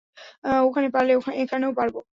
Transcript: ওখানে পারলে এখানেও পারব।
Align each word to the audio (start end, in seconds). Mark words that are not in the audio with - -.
ওখানে 0.67 0.87
পারলে 0.89 1.11
এখানেও 1.43 1.71
পারব। 1.79 1.95